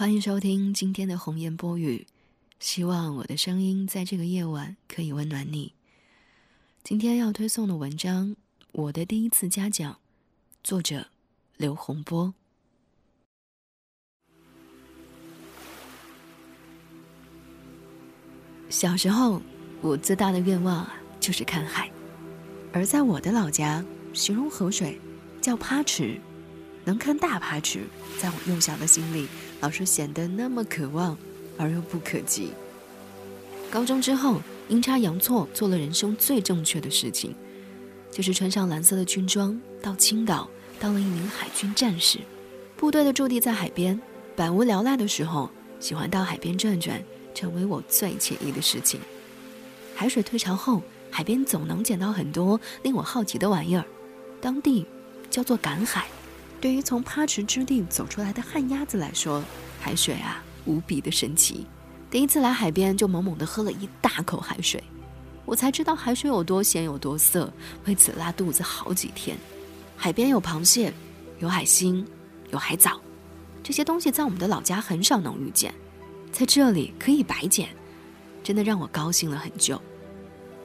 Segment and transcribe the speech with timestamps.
[0.00, 2.06] 欢迎收听今天的红颜播语，
[2.58, 5.74] 希望我的声音在这个夜晚可以温暖你。
[6.82, 8.28] 今天要推送的文章
[8.72, 9.92] 《我的第一次嘉奖》，
[10.64, 11.08] 作者
[11.58, 12.32] 刘洪波。
[18.70, 19.42] 小时候，
[19.82, 20.88] 我最大的愿望，
[21.20, 21.92] 就是看海。
[22.72, 24.98] 而在我的老家，形容河水
[25.42, 26.18] 叫趴池，
[26.86, 27.86] 能看大趴池，
[28.18, 29.28] 在我幼小的心里，
[29.60, 31.16] 老是显得那么渴望
[31.56, 32.50] 而又不可及。
[33.70, 37.34] 高中之后，阴差阳错做了人生最正确的事情，
[38.10, 40.48] 就是穿上蓝色的军装，到青岛
[40.78, 42.18] 当了一名海军战士。
[42.76, 44.00] 部队的驻地在海边，
[44.34, 47.00] 百无聊赖的时候，喜欢到海边转转。
[47.32, 49.00] 成为我最惬意的事情。
[49.94, 53.84] 海水退潮后，海边总能捡到很多令我好奇的玩意儿，
[54.40, 54.84] 当地
[55.30, 56.08] 叫做赶海。
[56.60, 59.42] 对于从趴池之地走出来的旱鸭子来说，
[59.80, 61.66] 海水啊无比的神奇。
[62.10, 64.82] 第一次来海边就猛猛地喝了一大口海水，
[65.46, 67.50] 我才知道海水有多咸有多涩，
[67.86, 69.38] 为此拉肚子好几天。
[69.96, 70.92] 海边有螃蟹，
[71.38, 72.06] 有海星，
[72.50, 73.00] 有海藻，
[73.62, 75.72] 这些东西在我们的老家很少能遇见。
[76.30, 77.68] 在这里可以白捡，
[78.42, 79.80] 真的让我高兴了很久。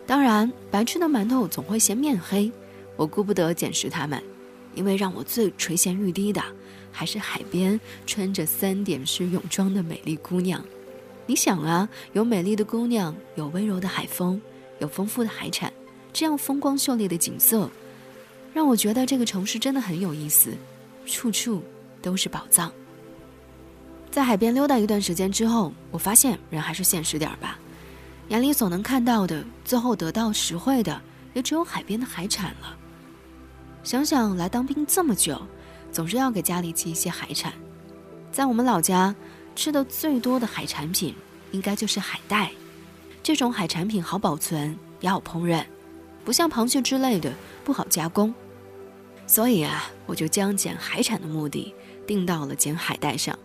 [0.05, 2.52] 当然，白吃的馒头总会嫌面黑，
[2.97, 4.21] 我顾不得捡拾它们，
[4.75, 6.43] 因为让我最垂涎欲滴的，
[6.91, 10.63] 还是海边穿着三点式泳装的美丽姑娘。
[11.25, 14.39] 你想啊，有美丽的姑娘，有温柔的海风，
[14.79, 15.73] 有丰富的海产，
[16.13, 17.67] 这样风光秀丽的景色，
[18.53, 20.53] 让我觉得这个城市真的很有意思，
[21.07, 21.63] 处处
[22.01, 22.71] 都是宝藏。
[24.11, 27.57] 在海边溜达一段时间之后，我发现人还是现实点儿吧，
[28.29, 31.01] 眼里所能看到的，最后得到实惠的，
[31.33, 32.77] 也只有海边的海产了。
[33.86, 35.39] 想想来当兵这么久，
[35.91, 37.53] 总是要给家里寄一些海产。
[38.31, 39.14] 在我们老家，
[39.55, 41.14] 吃的最多的海产品，
[41.52, 42.52] 应该就是海带。
[43.22, 45.64] 这种海产品好保存，也好烹饪，
[46.23, 47.32] 不像螃蟹之类的
[47.64, 48.33] 不好加工。
[49.27, 51.71] 所以啊，我就将捡海产的目的
[52.08, 53.38] 定到了捡海带上。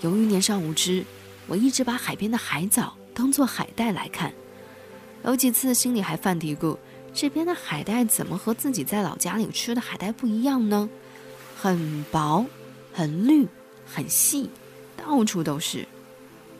[0.00, 1.04] 由于年少无知，
[1.46, 4.32] 我一直把海边的海藻当做海带来看，
[5.22, 6.78] 有几次心里还犯嘀咕：
[7.14, 10.90] 这边的海带怎么和自己在老家里吃的海带不一样呢？
[11.56, 12.44] 很薄，
[12.92, 13.46] 很绿，
[13.86, 14.50] 很细，
[14.96, 15.86] 到处都是。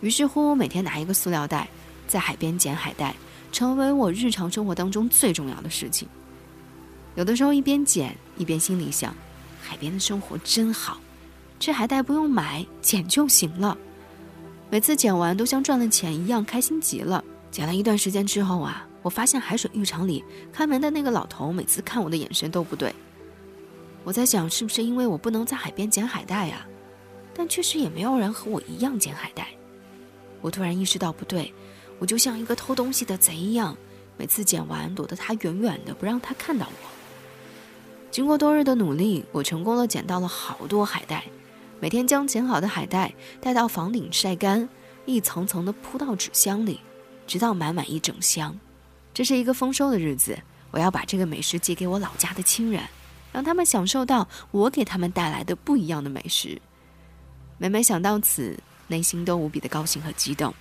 [0.01, 1.69] 于是乎，每天拿一个塑料袋，
[2.07, 3.17] 在海边捡海带，
[3.51, 6.07] 成为我日常生活当中最重要的事情。
[7.17, 9.13] 有的时候一边捡一边心里想：
[9.61, 11.01] 海边的生活真好。
[11.59, 13.77] 吃海带不用买，捡就行了。
[14.71, 17.25] 每次捡完都像赚了钱一样，开心极了。
[17.51, 22.93] 捡了一段时间之后啊，我发现海水浴场里看门的那个老头每次看我的眼神都不对。
[24.03, 26.67] 我在想，是不是因为我不能在海边捡海带呀？
[27.35, 29.49] 但确实也没有人和我一样捡海带。
[30.41, 31.53] 我突然意识到不对，
[31.99, 33.77] 我就像一个偷东西的贼一样，
[34.17, 36.89] 每次捡完躲得他远远的，不让他看到我。
[38.11, 41.25] 经过多日的努力，我成功了捡到了好多海带。
[41.81, 44.67] 每天将捡好的海带带到房顶晒干，
[45.05, 46.81] 一层层的铺到纸箱里，
[47.27, 48.59] 直到满满一整箱。
[49.15, 50.37] 这是一个丰收的日子，
[50.73, 52.83] 我要把这个美食寄给我老家的亲人，
[53.33, 56.61] 让他们享受到我给他们带来的不一样的美食。
[57.57, 58.59] 每每想到此，
[58.89, 60.53] 内心都无比的高兴和激动。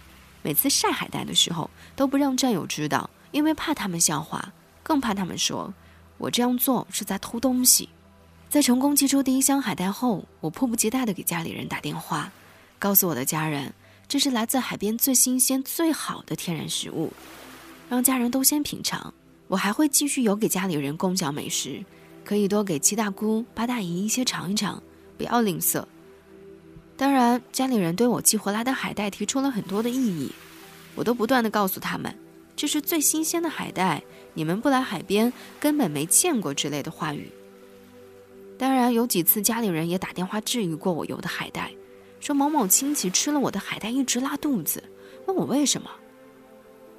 [0.44, 4.54] 每次晒海带的时候，都不让战友知道，因为怕他们笑话，
[4.84, 5.74] 更怕他们说
[6.20, 7.90] 我这样做是在偷东西。
[8.50, 12.32] 在成功寄出第一箱海带后，我迫不及待地给家里人打电话，
[12.78, 13.74] 告诉我的家人，
[14.08, 17.12] 这是来自海边最新鲜、最好的天然食物，
[17.90, 19.14] 让家人都先品尝。
[19.48, 21.84] 我还会继续有给家里人共享美食，
[22.26, 24.82] 可以多给七大姑八大姨一些尝一尝，
[25.18, 25.84] 不要吝啬。
[26.96, 30.32] 当然，家里人对我寄回来的海带提出了很多的异议，
[30.96, 32.16] 我都不断地告诉他们，
[32.56, 34.02] 这是最新鲜的海带，
[34.34, 37.30] 你们不来海边根本没见过之类的话语。
[38.58, 41.72] 当然，有几次家里人也打电话质疑过我邮的海带，
[42.20, 44.84] 说某某亲戚吃了我的海带一直拉肚子，
[45.28, 45.90] 问我为什么，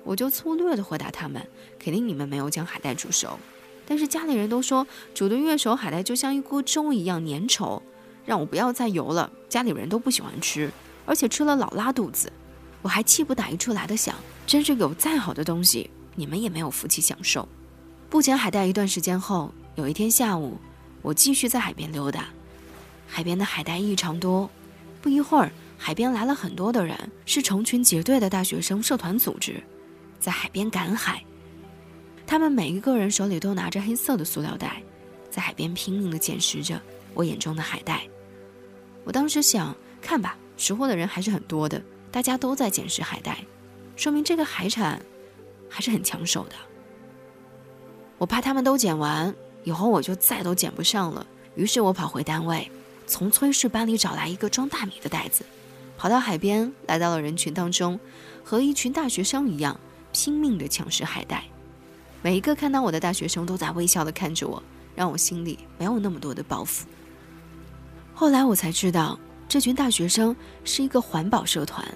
[0.05, 1.45] 我就粗略地回答他们，
[1.79, 3.39] 肯定你们没有将海带煮熟。
[3.87, 7.83] 但是家里人都说煮的越熟，海带就像一锅粥一样粘稠，
[8.25, 9.31] 让我不要再邮了。
[9.49, 10.71] 家里人都不喜欢吃，
[11.05, 12.33] 而且吃了老拉肚子。
[12.83, 14.15] 我还气不打一处来的想，
[14.47, 17.49] 真是有再好的东西，你们也没有福气享受。
[18.11, 20.59] 不捡海带一段时间后，有一天下午。
[21.03, 22.29] 我继续在海边溜达，
[23.07, 24.49] 海边的海带异常多。
[25.03, 29.63] 不一会儿，海边来了很多的人，是成群结队的大学生社团组织，
[30.25, 31.23] 在海边赶海。
[32.27, 34.83] 他们每一个人手里都拿着黑色的塑料袋，
[35.31, 36.81] 在海边拼命地捡拾着
[37.13, 38.09] 我眼中的海带。
[39.05, 43.45] 我当时想，看吧，识货的人还是很多的，大家都在捡拾海带，
[43.97, 44.99] 说明这个海产
[45.69, 46.55] 还是很抢手的。
[48.17, 51.27] 我怕他们都捡完，以后我就再都捡不上了。
[51.55, 52.71] 于是我跑回单位，
[53.07, 55.45] 从炊事班里找来一个装大米的袋子，
[55.99, 58.01] 跑到海边，来到了人群当中，
[58.43, 59.79] 和一群大学生一样，
[60.15, 61.43] 拼命地抢食海带。
[62.23, 64.63] 每一个看到我的大学生都在微笑地看着我，
[64.95, 66.85] 让我心里没有那么多的包袱。
[68.15, 69.19] 后来我才知道，
[69.49, 70.35] 这群大学生
[70.65, 71.87] 是一个环保社团，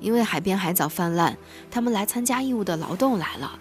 [0.00, 1.36] 因为海边海藻泛滥，
[1.70, 3.58] 他们来参加义务的劳动来了。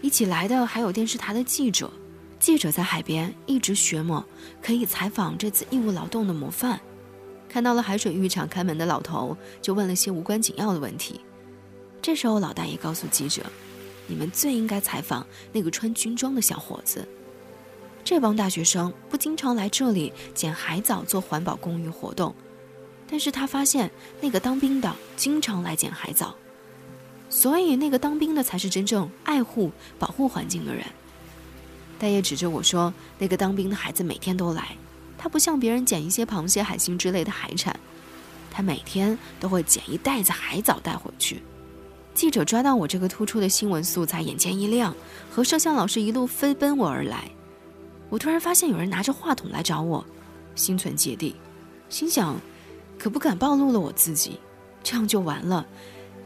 [0.00, 1.92] 一起来的还有电视台的记者，
[2.40, 4.24] 记者在海边一直学摸，
[4.62, 6.80] 可以采访这次义务劳动的模范。
[7.48, 11.20] 看到了海水浴场看门的老头，就问了些无关紧要的问题。
[12.06, 13.42] 这时候老大爷告诉记者
[14.06, 17.04] ：“你们最应该采访那个穿军装的小伙子。
[18.04, 22.32] 这帮大学生不经常来这里捡海藻做环保公益活动，
[23.10, 26.32] 但是他发现那个当兵的经常来捡海藻。”
[27.28, 30.86] 所以，那个当兵的才是真正爱护、保护环境的人。
[31.98, 34.76] 大爷指着我说：“那个当兵的孩子每天都来，
[35.18, 37.76] 他不像别人捡一些螃蟹、海星之类的海产，
[38.48, 41.42] 他每天都会捡一袋子海藻带回去。”
[42.16, 44.96] 记者抓到我这个突出的新闻素材，眼前一亮，
[45.30, 47.30] 和摄像老师一路飞奔我而来。
[48.08, 50.02] 我突然发现有人拿着话筒来找我，
[50.54, 51.36] 心存芥蒂，
[51.90, 52.34] 心想：
[52.98, 54.40] 可不敢暴露了我自己，
[54.82, 55.66] 这样就完了。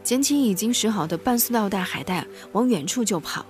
[0.01, 3.45] 捡起已经拾好的半塑料袋海带，往远处就跑，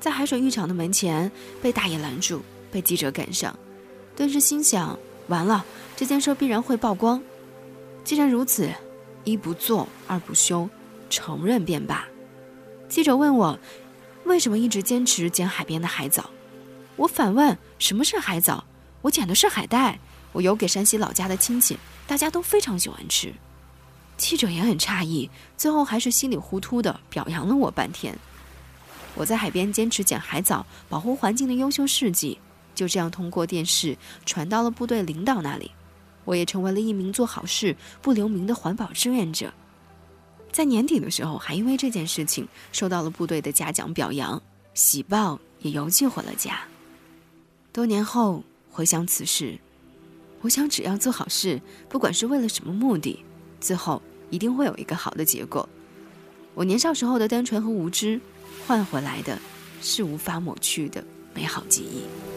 [0.00, 1.30] 在海水浴场的门前
[1.62, 2.42] 被大爷拦住，
[2.72, 3.56] 被记者赶上，
[4.16, 4.98] 顿时心想：
[5.28, 7.22] 完了，这件事必然会曝光。
[8.02, 8.68] 既然如此，
[9.22, 10.68] 一不做二不休，
[11.08, 12.06] 承认便罢。
[12.88, 13.58] 记者问我
[14.24, 16.30] 为什么一直坚持捡海边的海藻，
[16.96, 18.64] 我反问：什么是海藻？
[19.02, 19.98] 我捡的是海带，
[20.32, 23.32] 我邮给山西老家的亲戚，大家都非常喜欢吃。
[24.16, 28.18] 记者也很诧异，最后还是稀里糊涂的表扬了我半天。
[29.14, 32.38] 我在海边坚持捡海藻、保护环境的优秀事迹，
[32.74, 35.70] 就这样通过电视传到了部队领导那里。
[36.24, 39.52] 我也成为了一名做好事不留名的环保志愿者。
[40.56, 44.40] 在年底的时候，还因为这件事情受到了部队的嘉奖表扬，
[44.72, 46.60] 喜报也邮寄回了家。
[47.74, 49.58] 多年后回想此事，
[50.40, 51.60] 我想只要做好事，
[51.90, 53.22] 不管是为了什么目的。
[53.60, 54.00] 最后
[54.30, 55.68] 一定会有一个好的结果。
[56.54, 58.18] 我年少时候的单纯和无知，
[58.66, 59.38] 换回来的
[59.82, 61.04] 是无法抹去的
[61.34, 62.35] 美好记忆。